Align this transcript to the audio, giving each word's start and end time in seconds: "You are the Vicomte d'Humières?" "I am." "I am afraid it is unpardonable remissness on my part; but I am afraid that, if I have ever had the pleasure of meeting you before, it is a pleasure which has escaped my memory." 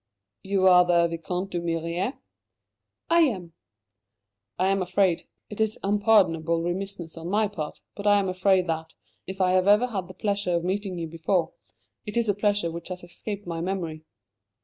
"You 0.41 0.65
are 0.67 0.83
the 0.83 1.07
Vicomte 1.07 1.51
d'Humières?" 1.51 2.17
"I 3.11 3.19
am." 3.19 3.53
"I 4.57 4.69
am 4.69 4.81
afraid 4.81 5.27
it 5.51 5.61
is 5.61 5.77
unpardonable 5.83 6.63
remissness 6.63 7.15
on 7.17 7.29
my 7.29 7.47
part; 7.47 7.81
but 7.95 8.07
I 8.07 8.17
am 8.17 8.27
afraid 8.27 8.65
that, 8.65 8.95
if 9.27 9.39
I 9.39 9.51
have 9.51 9.67
ever 9.67 9.85
had 9.85 10.07
the 10.07 10.15
pleasure 10.15 10.55
of 10.55 10.63
meeting 10.63 10.97
you 10.97 11.05
before, 11.07 11.53
it 12.03 12.17
is 12.17 12.27
a 12.27 12.33
pleasure 12.33 12.71
which 12.71 12.87
has 12.87 13.03
escaped 13.03 13.45
my 13.45 13.61
memory." 13.61 14.01